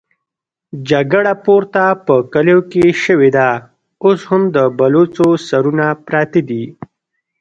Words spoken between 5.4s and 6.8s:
سرونه پراته دي.